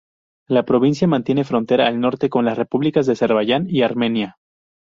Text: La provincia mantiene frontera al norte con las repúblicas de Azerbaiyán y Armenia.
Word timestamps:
La 0.47 0.63
provincia 0.65 1.07
mantiene 1.07 1.43
frontera 1.43 1.85
al 1.85 1.99
norte 1.99 2.27
con 2.27 2.43
las 2.43 2.57
repúblicas 2.57 3.05
de 3.05 3.11
Azerbaiyán 3.13 3.67
y 3.69 3.83
Armenia. 3.83 4.39